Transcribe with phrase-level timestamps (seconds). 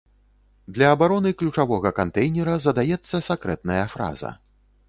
[0.77, 4.37] Для абароны ключавога кантэйнера задаецца сакрэтная фраза.